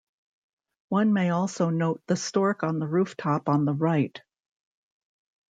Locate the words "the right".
3.65-4.19